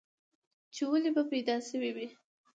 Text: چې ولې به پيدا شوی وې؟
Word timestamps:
چې 0.73 0.81
ولې 0.89 1.11
به 1.15 1.23
پيدا 1.31 1.55
شوی 1.69 1.91
وې؟ 1.95 2.07